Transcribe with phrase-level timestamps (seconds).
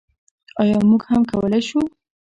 [0.59, 1.81] او موږ هم کولی شو.